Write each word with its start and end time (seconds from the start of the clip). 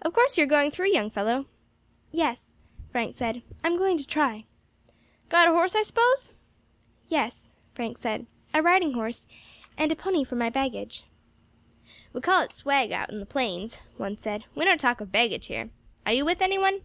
"Of 0.00 0.14
course 0.14 0.38
you 0.38 0.44
are 0.44 0.46
going 0.46 0.70
through, 0.70 0.88
young 0.90 1.10
fellow?" 1.10 1.44
"Yes," 2.12 2.50
Frank 2.90 3.14
said, 3.14 3.42
"I 3.62 3.66
am 3.66 3.76
going 3.76 3.98
to 3.98 4.06
try." 4.06 4.46
"Got 5.28 5.48
a 5.48 5.52
horse, 5.52 5.74
I 5.74 5.82
suppose?" 5.82 6.32
"Yes," 7.08 7.50
Frank 7.74 7.98
said, 7.98 8.24
"a 8.54 8.62
riding 8.62 8.94
horse, 8.94 9.26
and 9.76 9.92
a 9.92 9.96
pony 9.96 10.24
for 10.24 10.36
my 10.36 10.48
baggage." 10.48 11.02
"We 12.14 12.22
calls 12.22 12.44
it 12.46 12.52
swag 12.54 12.90
out 12.90 13.10
on 13.10 13.20
the 13.20 13.26
plains," 13.26 13.80
one 13.98 14.16
said; 14.16 14.44
"we 14.54 14.64
don't 14.64 14.80
talk 14.80 15.02
of 15.02 15.12
baggage 15.12 15.48
here. 15.48 15.68
Are 16.06 16.14
you 16.14 16.24
with 16.24 16.40
any 16.40 16.56
one?" 16.56 16.80